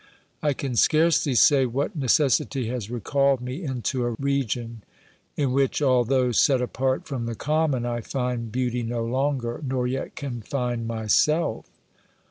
[0.41, 4.81] I can scarcely say what necessity has recalled me into a region
[5.37, 10.15] in which, although set apart from the common, I find beauty no longer, nor yet
[10.15, 11.69] can find myself.